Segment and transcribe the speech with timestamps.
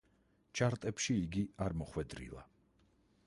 [0.59, 2.47] ჩარტებში იგი არ მოხვედრილა.